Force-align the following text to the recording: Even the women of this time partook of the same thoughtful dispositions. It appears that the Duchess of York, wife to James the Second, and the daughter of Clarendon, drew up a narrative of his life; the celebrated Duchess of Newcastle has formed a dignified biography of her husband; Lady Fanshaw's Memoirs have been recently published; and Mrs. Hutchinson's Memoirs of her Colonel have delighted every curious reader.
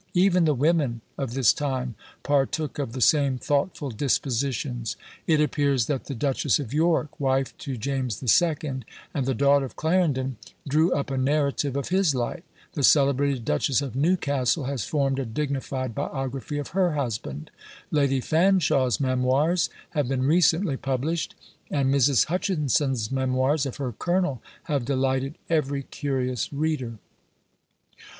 Even 0.15 0.45
the 0.45 0.55
women 0.55 1.01
of 1.15 1.35
this 1.35 1.53
time 1.53 1.93
partook 2.23 2.79
of 2.79 2.93
the 2.93 3.01
same 3.01 3.37
thoughtful 3.37 3.91
dispositions. 3.91 4.95
It 5.27 5.39
appears 5.39 5.85
that 5.85 6.05
the 6.05 6.15
Duchess 6.15 6.59
of 6.59 6.73
York, 6.73 7.19
wife 7.19 7.55
to 7.59 7.77
James 7.77 8.19
the 8.19 8.27
Second, 8.27 8.83
and 9.13 9.27
the 9.27 9.35
daughter 9.35 9.63
of 9.63 9.75
Clarendon, 9.75 10.37
drew 10.67 10.91
up 10.91 11.11
a 11.11 11.19
narrative 11.19 11.75
of 11.75 11.89
his 11.89 12.15
life; 12.15 12.41
the 12.73 12.81
celebrated 12.81 13.45
Duchess 13.45 13.79
of 13.83 13.95
Newcastle 13.95 14.63
has 14.63 14.85
formed 14.85 15.19
a 15.19 15.23
dignified 15.23 15.93
biography 15.93 16.57
of 16.57 16.69
her 16.69 16.93
husband; 16.93 17.51
Lady 17.91 18.19
Fanshaw's 18.21 18.99
Memoirs 18.99 19.69
have 19.91 20.07
been 20.07 20.23
recently 20.23 20.77
published; 20.77 21.35
and 21.69 21.93
Mrs. 21.93 22.25
Hutchinson's 22.25 23.11
Memoirs 23.11 23.67
of 23.67 23.77
her 23.77 23.91
Colonel 23.91 24.41
have 24.63 24.83
delighted 24.83 25.37
every 25.47 25.83
curious 25.83 26.51
reader. 26.51 26.93